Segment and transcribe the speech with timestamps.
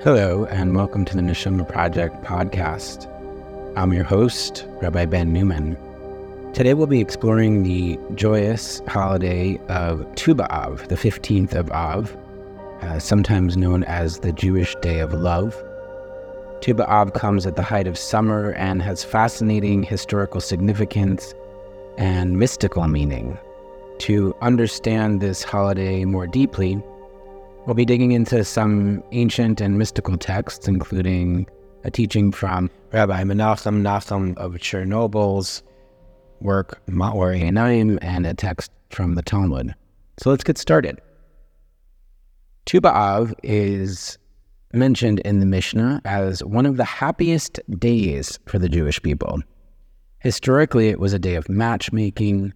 [0.00, 3.08] Hello, and welcome to the Neshamah Project podcast.
[3.76, 5.76] I'm your host, Rabbi Ben Newman.
[6.54, 12.16] Today we'll be exploring the joyous holiday of Tu B'Av, the 15th of Av,
[12.82, 15.60] uh, sometimes known as the Jewish Day of Love.
[16.60, 21.34] Tu B'Av comes at the height of summer and has fascinating historical significance
[21.96, 23.36] and mystical meaning.
[23.98, 26.80] To understand this holiday more deeply,
[27.68, 31.46] We'll be digging into some ancient and mystical texts, including
[31.84, 35.62] a teaching from Rabbi Menachem Nachum of Chernobyl's
[36.40, 39.74] work, Ma'or Einayim, and a text from the Talmud.
[40.16, 40.98] So let's get started.
[42.64, 44.16] Tu B'Av is
[44.72, 49.42] mentioned in the Mishnah as one of the happiest days for the Jewish people.
[50.20, 52.54] Historically, it was a day of matchmaking,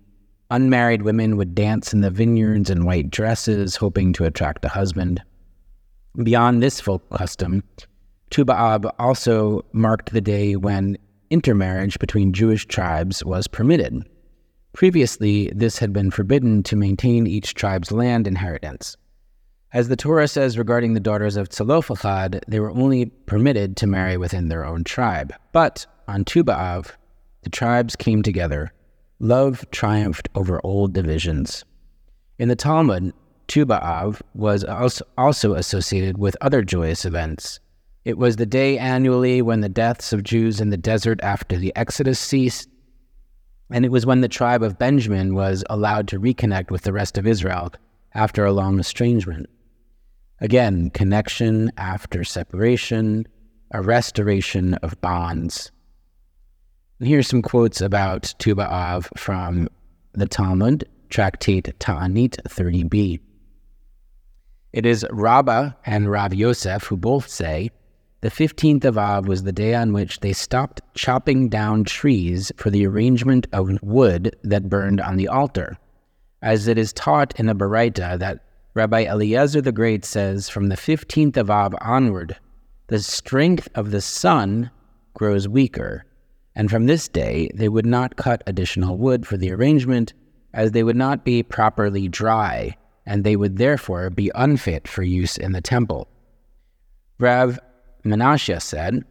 [0.53, 5.23] Unmarried women would dance in the vineyards in white dresses, hoping to attract a husband.
[6.23, 7.65] Beyond this folk custom,
[8.29, 10.99] Tu B'Av also marked the day when
[11.31, 14.07] intermarriage between Jewish tribes was permitted.
[14.75, 18.99] Previously, this had been forbidden to maintain each tribe's land inheritance.
[19.73, 24.19] As the Torah says regarding the daughters of Tzelophehad, they were only permitted to marry
[24.19, 25.33] within their own tribe.
[25.53, 26.91] But on Tu B'Av,
[27.41, 28.71] the tribes came together
[29.23, 31.65] love triumphed over old divisions.
[32.41, 33.15] In the Talmud,
[33.47, 34.65] Tu B'Av was
[35.17, 37.61] also associated with other joyous events.
[38.05, 41.73] It was the day annually when the deaths of Jews in the desert after the
[41.77, 42.69] Exodus ceased,
[43.71, 47.17] and it was when the tribe of Benjamin was allowed to reconnect with the rest
[47.17, 47.73] of Israel
[48.15, 49.49] after a long estrangement.
[50.41, 53.29] Again, connection after separation,
[53.71, 55.71] a restoration of bonds.
[57.05, 59.69] Here's some quotes about Tu B'Av from
[60.13, 63.19] the Talmud, Tractate Ta'anit 30b.
[64.73, 67.73] It is Rabbah and Rav Yosef who both say
[68.21, 72.71] the 15th of Av was the day on which they stopped chopping down trees for
[72.71, 75.77] the arrangement of wood that burned on the altar.
[76.41, 78.45] As it is taught in a Baraita that
[78.75, 82.37] Rabbi Eliezer the Great says from the 15th of Av onward,
[82.87, 84.71] the strength of the sun
[85.15, 86.05] grows weaker
[86.55, 90.13] and from this day they would not cut additional wood for the arrangement,
[90.53, 92.77] as they would not be properly dry,
[93.07, 96.09] and they would therefore be unfit for use in the temple.
[97.19, 97.59] Rav
[98.05, 99.05] Menashe said,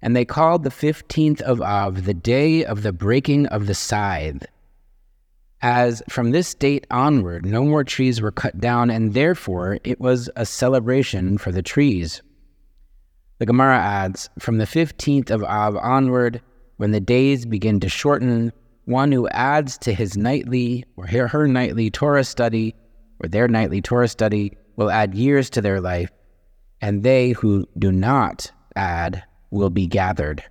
[0.00, 4.46] And they called the fifteenth of Av the day of the breaking of the scythe.
[5.60, 10.30] As from this date onward, no more trees were cut down, and therefore it was
[10.36, 12.22] a celebration for the trees.
[13.38, 16.42] The Gemara adds, From the 15th of Av onward,
[16.76, 18.52] when the days begin to shorten,
[18.84, 22.74] one who adds to his nightly or her nightly Torah study
[23.20, 26.10] or their nightly Torah study will add years to their life,
[26.80, 30.42] and they who do not add will be gathered.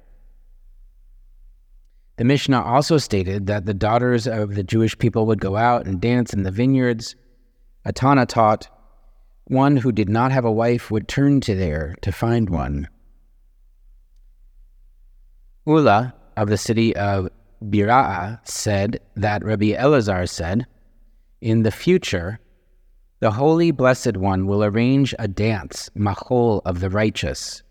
[2.17, 6.01] The Mishnah also stated that the daughters of the Jewish people would go out and
[6.01, 7.15] dance in the vineyards.
[7.85, 8.67] A tanna taught
[9.49, 12.87] one who did not have a wife would turn to there to find one.
[15.65, 17.29] Ula of the city of
[17.63, 20.67] Bira'a said that Rabbi Elazar said,
[21.41, 22.39] In the future,
[23.19, 27.63] the Holy Blessed One will arrange a dance, Machol of the righteous,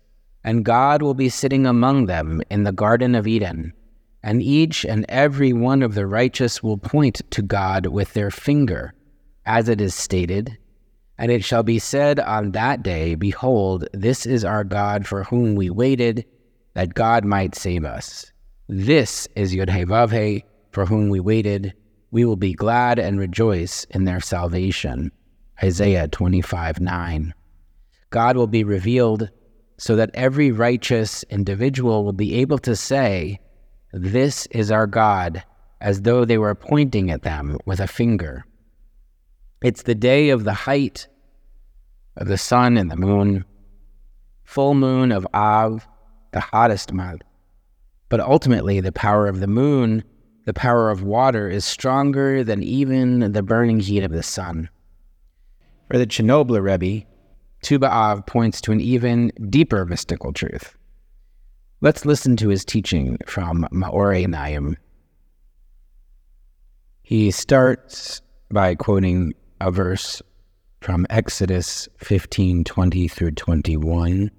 [0.43, 3.73] and God will be sitting among them in the Garden of Eden,
[4.21, 8.93] and each and every one of the righteous will point to God with their finger,
[9.45, 10.57] as it is stated,
[11.17, 15.55] and it shall be said on that day, Behold, this is our God for whom
[15.55, 16.25] we waited,
[16.73, 18.31] that God might save us.
[18.67, 19.71] This is Yod
[20.71, 21.73] for whom we waited.
[22.11, 25.11] We will be glad and rejoice in their salvation.
[25.63, 27.33] Isaiah 25 9.
[28.09, 29.29] God will be revealed
[29.77, 33.39] so that every righteous individual will be able to say,
[33.91, 35.43] This is our God,
[35.81, 38.45] as though they were pointing at them with a finger.
[39.61, 41.07] It's the day of the height
[42.15, 43.43] of the sun and the moon,
[44.43, 45.87] full moon of Av,
[46.31, 47.23] the hottest month.
[48.09, 50.03] But ultimately, the power of the moon,
[50.45, 54.69] the power of water, is stronger than even the burning heat of the sun.
[55.89, 57.07] For the Chernobyl Rebbe,
[57.63, 60.77] Tu B'Av points to an even deeper mystical truth.
[61.81, 64.75] Let's listen to his teaching from Ma'or Einayim.
[67.01, 68.21] He starts
[68.51, 70.22] by quoting a verse
[70.80, 74.30] from Exodus 15 20 through 21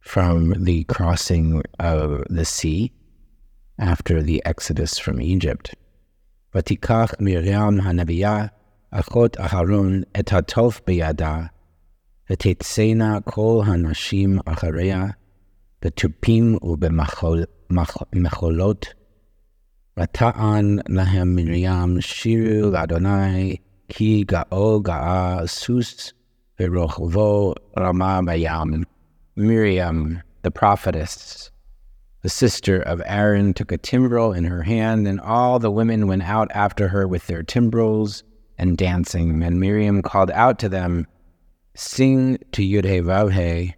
[0.00, 2.92] from the crossing of the sea
[3.78, 5.74] after the exodus from Egypt.
[6.54, 8.46] ותיקח מרים הנביאה
[8.90, 11.42] אחות אהרון את התוף בידה,
[12.30, 15.06] ותצאנה כל הנשים אחריה,
[15.82, 18.86] בתופים ובמחולות,
[20.00, 23.56] ותען להם מרים, שירו לאדוני,
[23.89, 26.13] Ga'o Ga'a Sus
[26.59, 28.85] Verochvo Ramamayam.
[29.35, 31.49] Miriam, the prophetess,
[32.21, 36.23] the sister of Aaron, took a timbrel in her hand, and all the women went
[36.23, 38.23] out after her with their timbrels
[38.57, 39.43] and dancing.
[39.43, 41.07] And Miriam called out to them,
[41.75, 43.73] Sing to Yud-Heh-Vav-Heh,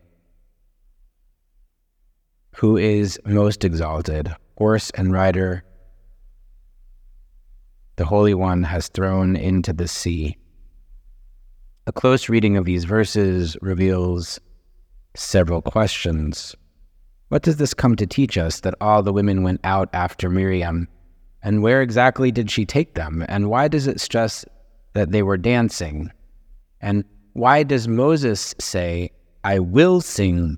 [2.58, 5.64] who is most exalted, horse and rider
[7.98, 10.38] the Holy One has thrown into the sea.
[11.88, 14.40] A close reading of these verses reveals
[15.16, 16.56] several questions.
[17.30, 20.88] What does this come to teach us that all the women went out after Miriam?
[21.42, 23.24] And where exactly did she take them?
[23.30, 24.46] And why does it stress
[24.94, 26.12] that they were dancing?
[26.82, 29.12] And why does Moses say,
[29.44, 30.58] I will sing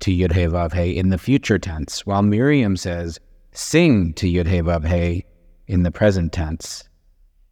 [0.00, 3.18] to Yudhe in the future tense, while Miriam says,
[3.52, 5.24] sing to Yudhe
[5.66, 6.88] in the present tense?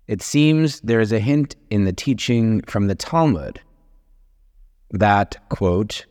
[0.06, 3.60] It seems there is a hint in the teaching from the Talmud
[4.90, 6.06] that, quote,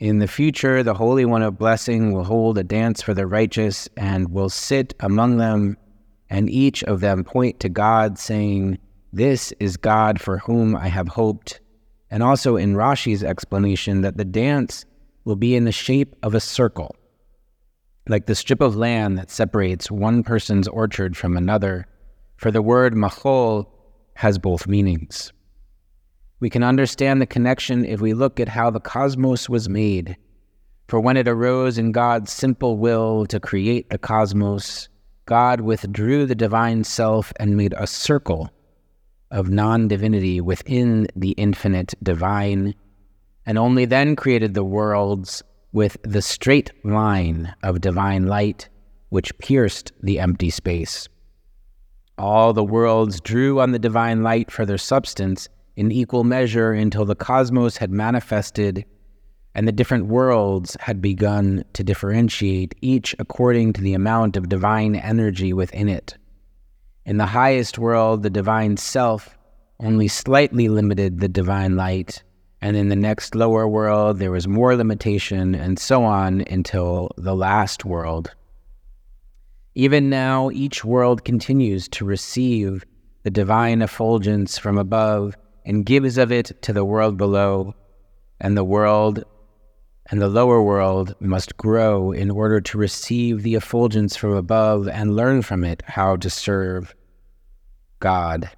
[0.00, 3.88] in the future, the Holy One of Blessing will hold a dance for the righteous
[3.96, 5.78] and will sit among them,
[6.28, 8.78] and each of them point to God, saying,
[9.12, 11.60] This is God for whom I have hoped.
[12.10, 14.84] And also in Rashi's explanation, that the dance
[15.24, 16.94] will be in the shape of a circle,
[18.08, 21.86] like the strip of land that separates one person's orchard from another,
[22.36, 23.66] for the word machol
[24.14, 25.32] has both meanings.
[26.40, 30.16] We can understand the connection if we look at how the cosmos was made.
[30.88, 34.88] For when it arose in God's simple will to create the cosmos,
[35.24, 38.50] God withdrew the divine self and made a circle
[39.30, 42.74] of non divinity within the infinite divine,
[43.46, 45.42] and only then created the worlds
[45.74, 48.68] with the straight line of divine light
[49.10, 51.08] which pierced the empty space.
[52.16, 57.04] All the worlds drew on the divine light for their substance in equal measure until
[57.04, 58.84] the cosmos had manifested
[59.52, 64.96] and the different worlds had begun to differentiate, each according to the amount of divine
[64.96, 66.16] energy within it.
[67.04, 69.36] In the highest world, the divine self
[69.80, 72.22] only slightly limited the divine light,
[72.60, 77.34] and in the next lower world, there was more limitation, and so on until the
[77.34, 78.30] last world.
[79.74, 82.84] Even now, each world continues to receive
[83.24, 85.36] the divine effulgence from above
[85.66, 87.74] and gives of it to the world below,
[88.40, 89.24] and the world
[90.10, 95.16] and the lower world must grow in order to receive the effulgence from above and
[95.16, 96.94] learn from it how to serve
[98.00, 98.50] God.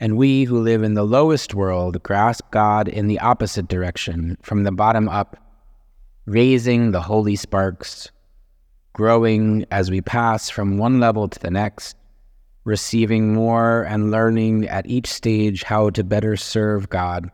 [0.00, 4.62] And we who live in the lowest world grasp God in the opposite direction, from
[4.62, 5.36] the bottom up,
[6.24, 8.10] raising the holy sparks,
[8.92, 11.96] growing as we pass from one level to the next,
[12.64, 17.30] receiving more and learning at each stage how to better serve God.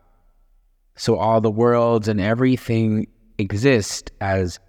[0.97, 4.61] So all the worlds and everything exist as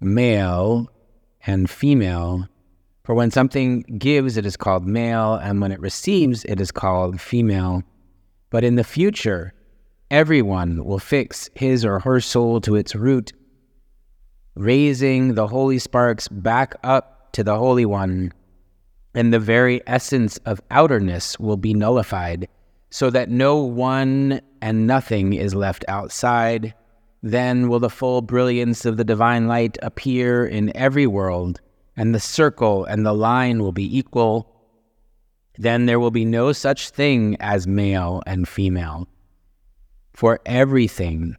[0.00, 0.90] male
[1.46, 2.48] and female.
[3.06, 7.20] For when something gives, it is called male, and when it receives, it is called
[7.20, 7.84] female.
[8.50, 9.54] But in the future,
[10.10, 13.32] everyone will fix his or her soul to its root,
[14.56, 18.32] raising the holy sparks back up to the Holy One
[19.14, 22.48] and the very essence of outerness will be nullified,
[22.90, 26.74] so that no one and nothing is left outside.
[27.22, 31.60] Then will the full brilliance of the divine light appear in every world,
[31.96, 34.52] and the circle and the line will be equal.
[35.58, 39.08] Then there will be no such thing as male and female,
[40.12, 41.36] for everything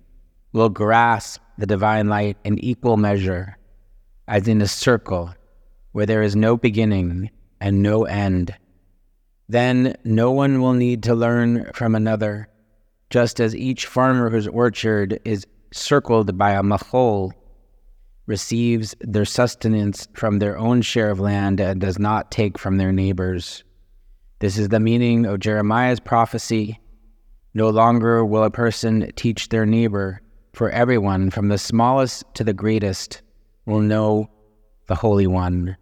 [0.53, 3.57] will grasp the divine light in equal measure,
[4.27, 5.33] as in a circle
[5.91, 7.29] where there is no beginning
[7.61, 8.55] and no end.
[9.49, 12.49] Then no one will need to learn from another,
[13.09, 17.31] just as each farmer whose orchard is circled by a machol
[18.27, 22.91] receives their sustenance from their own share of land and does not take from their
[22.91, 23.63] neighbors.
[24.39, 26.79] This is the meaning of Jeremiah's prophecy.
[27.55, 30.21] No longer will a person teach their neighbor,
[30.53, 33.21] for everyone, from the smallest to the greatest,
[33.65, 34.29] will know
[34.87, 35.75] the Holy One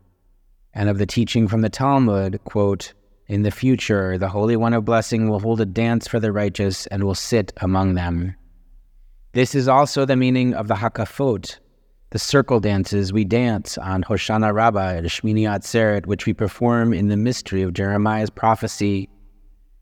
[0.75, 2.93] and of the teaching from the Talmud, quote,
[3.27, 6.85] In the future, the Holy One of Blessing will hold a dance for the righteous
[6.87, 8.35] and will sit among them.
[9.31, 11.57] This is also the meaning of the Hakafot,
[12.15, 17.09] the circle dances we dance on Hoshana Rabbah and Shmini Atzeret, which we perform in
[17.09, 19.09] the mystery of Jeremiah's prophecy.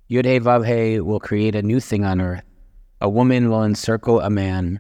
[0.10, 2.42] Yud Vavhe will create a new thing on earth,
[3.02, 4.80] a woman will encircle a man.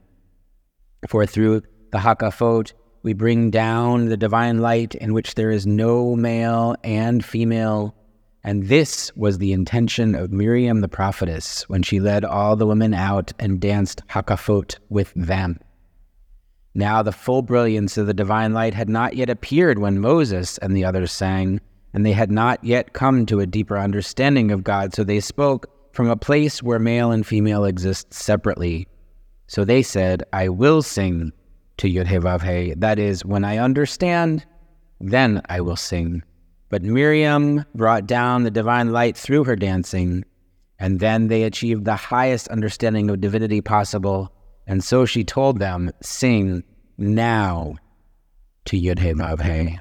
[1.08, 6.16] For through the Hakafot, we bring down the divine light in which there is no
[6.16, 7.94] male and female.
[8.44, 12.96] And this was the intention of Miriam the prophetess when she led all the women
[12.96, 15.60] out and danced Hakafot with them.
[16.76, 20.76] Now the full brilliance of the divine light had not yet appeared when Moses and
[20.76, 21.62] the others sang,
[21.94, 25.68] and they had not yet come to a deeper understanding of God, so they spoke
[25.94, 28.88] from a place where male and female exist separately.
[29.46, 31.32] So they said, I will sing
[31.78, 32.74] to Yud-Heh-Vav-Heh.
[32.78, 34.44] That is, when I understand,
[35.00, 36.24] then I will sing.
[36.70, 40.26] But Miriam brought down the divine light through her dancing,
[40.80, 44.34] and then they achieved the highest understanding of divinity possible
[44.66, 46.64] and so she told them, Sing
[46.98, 47.76] now
[48.66, 49.78] to Yud-Heh-Vav-Heh.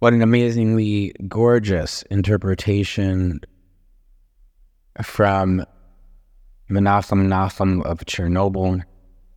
[0.00, 3.40] What an amazingly gorgeous interpretation
[5.02, 5.64] from
[6.70, 8.82] Menachem Nachum of Chernobyl,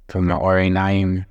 [0.08, 1.25] from Ma'or Einayim.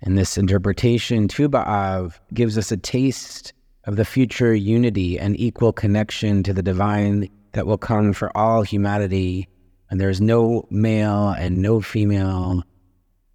[0.00, 3.52] And this interpretation, Tu B'Av, gives us a taste
[3.88, 8.60] of the future unity and equal connection to the divine that will come for all
[8.60, 9.48] humanity.
[9.88, 12.64] And there's no male and no female,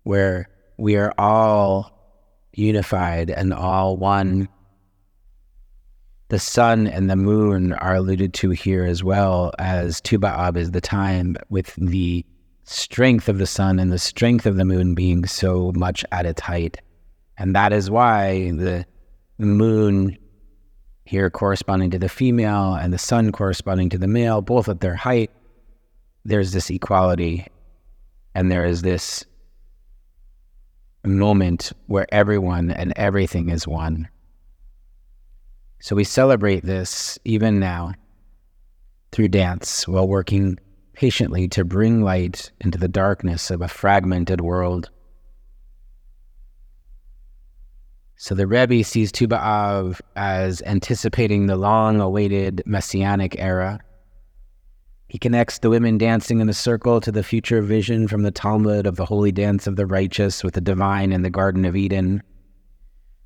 [0.03, 1.91] where we are all
[2.53, 4.47] unified and all one.
[6.27, 10.69] The sun and the moon are alluded to here as well as Tu B'Av is
[10.69, 12.23] the time with the
[12.63, 16.41] strength of the sun and the strength of the moon being so much at its
[16.41, 16.77] height.
[17.39, 18.85] And that is why the
[19.39, 20.19] moon
[21.05, 24.95] here corresponding to the female and the sun corresponding to the male, both at their
[24.95, 25.31] height,
[26.25, 27.47] there's this equality
[28.35, 29.25] and there is this
[31.05, 34.07] moment where everyone and everything is one.
[35.81, 37.93] So we celebrate this even now
[39.11, 40.57] through dance while working
[40.93, 44.89] patiently to bring light into the darkness of a fragmented world.
[48.23, 53.81] So the Rebbe sees Tu B'Av as anticipating the long awaited messianic era.
[55.09, 58.87] He connects the women dancing in a circle to the future vision from the Talmud
[58.87, 62.23] of the holy dance of the righteous with the divine in the Garden of Eden.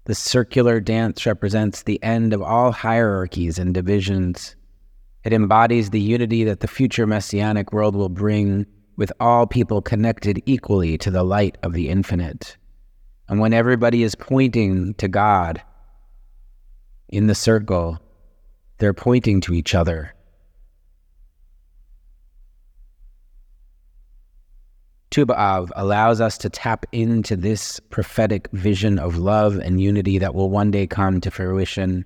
[0.06, 4.56] The circular dance represents the end of all hierarchies and divisions.
[5.24, 10.42] It embodies the unity that the future messianic world will bring, with all people connected
[10.48, 12.58] equally to the light of the infinite.
[13.30, 15.62] And when everybody is pointing to God
[17.10, 18.00] in the circle,
[18.78, 20.14] they're pointing to each other.
[25.10, 30.36] Tu B'Av allows us to tap into this prophetic vision of love and unity that
[30.36, 32.06] will one day come to fruition.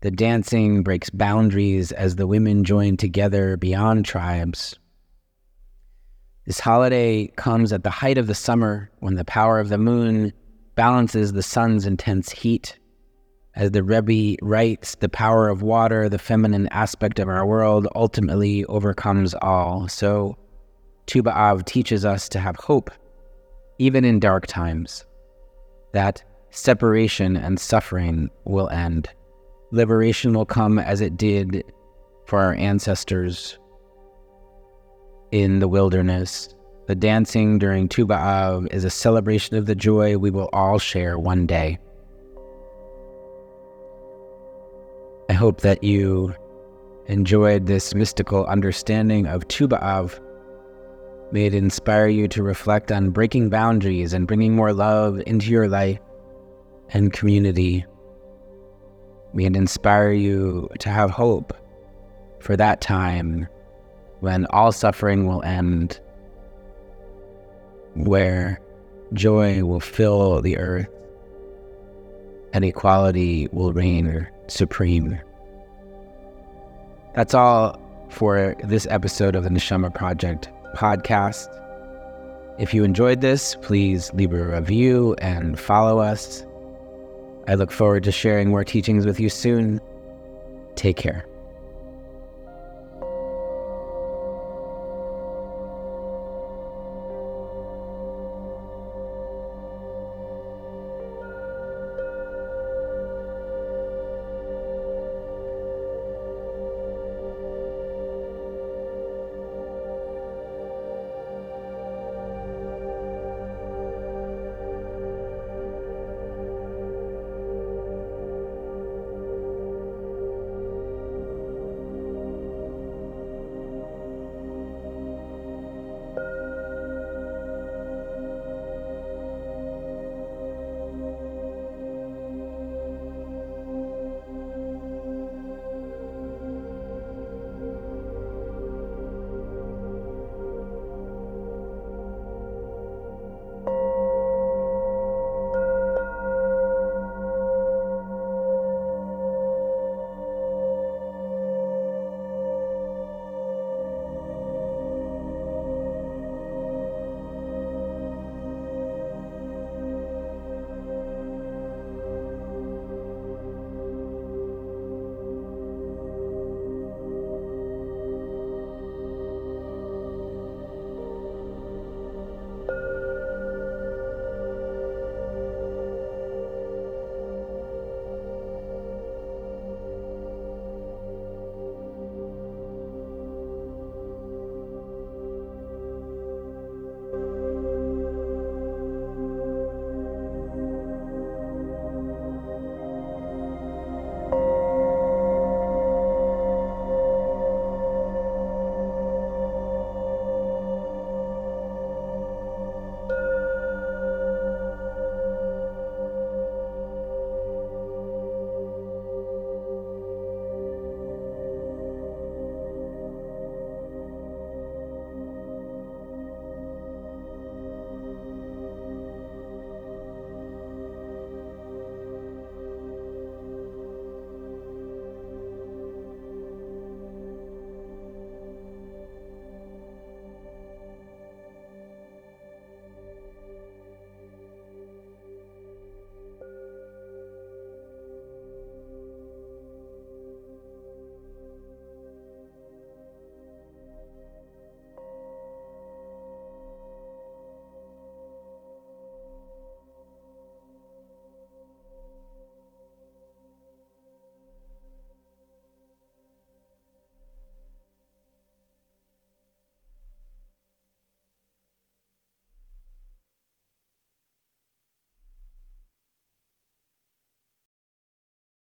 [0.00, 4.78] The dancing breaks boundaries as the women join together beyond tribes.
[6.48, 10.32] This holiday comes at the height of the summer when the power of the moon
[10.76, 12.78] balances the sun's intense heat.
[13.54, 18.64] As the Rebbe writes, the power of water, the feminine aspect of our world, ultimately
[18.64, 19.88] overcomes all.
[19.88, 20.38] So,
[21.04, 22.90] Tu B'Av teaches us to have hope,
[23.78, 25.04] even in dark times,
[25.92, 29.10] that separation and suffering will end.
[29.70, 31.62] Liberation will come as it did
[32.24, 33.58] for our ancestors
[35.30, 36.54] in the wilderness.
[36.86, 41.18] The dancing during Tu B'Av is a celebration of the joy we will all share
[41.18, 41.78] one day.
[45.28, 46.34] I hope that you
[47.06, 50.18] enjoyed this mystical understanding of Tu B'Av.
[51.30, 55.68] May it inspire you to reflect on breaking boundaries and bringing more love into your
[55.68, 55.98] life
[56.90, 57.84] and community.
[59.34, 61.52] May it inspire you to have hope
[62.40, 63.46] for that time
[64.20, 66.00] when all suffering will end,
[67.94, 68.60] where
[69.12, 70.88] joy will fill the earth
[72.52, 75.18] and equality will reign supreme.
[77.14, 81.48] That's all for this episode of the Neshamah Project podcast.
[82.58, 86.44] If you enjoyed this, please leave a review and follow us.
[87.46, 89.80] I look forward to sharing more teachings with you soon.
[90.74, 91.27] Take care.